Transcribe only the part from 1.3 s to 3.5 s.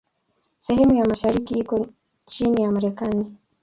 iko chini ya Marekani.